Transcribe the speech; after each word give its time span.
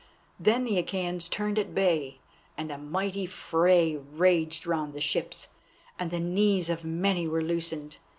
Then 0.39 0.63
the 0.63 0.81
Achæans 0.81 1.29
turned 1.29 1.59
at 1.59 1.75
bay, 1.75 2.17
and 2.57 2.71
a 2.71 2.79
mighty 2.79 3.27
fray 3.27 3.97
raged 3.97 4.65
round 4.65 4.93
the 4.93 4.99
ships, 4.99 5.49
and 5.99 6.09
the 6.09 6.19
knees 6.19 6.71
of 6.71 6.83
many 6.83 7.27
were 7.27 7.43
loosened. 7.43 7.97